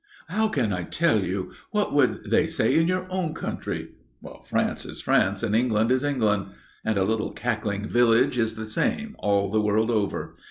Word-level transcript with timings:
"How 0.29 0.47
can 0.47 0.73
I 0.73 0.81
tell 0.81 1.23
you? 1.23 1.51
What 1.69 1.93
would 1.93 2.31
they 2.31 2.47
say 2.47 2.73
in 2.73 2.87
your 2.87 3.05
own 3.11 3.35
country?" 3.35 3.89
"France 4.45 4.83
is 4.83 4.99
France 4.99 5.43
and 5.43 5.55
England 5.55 5.91
is 5.91 6.03
England." 6.03 6.47
"And 6.83 6.97
a 6.97 7.03
little 7.03 7.33
cackling 7.33 7.87
village 7.87 8.39
is 8.39 8.55
the 8.55 8.65
same 8.65 9.15
all 9.19 9.51
the 9.51 9.61
world 9.61 9.91
over. 9.91 10.33